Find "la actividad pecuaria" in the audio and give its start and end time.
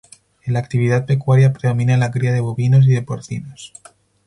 0.53-1.53